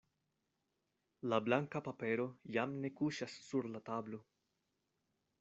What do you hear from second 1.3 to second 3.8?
La blanka papero jam ne kuŝas sur